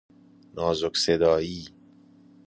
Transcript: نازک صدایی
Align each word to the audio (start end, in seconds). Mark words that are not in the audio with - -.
نازک 0.55 0.97
صدایی 0.97 1.67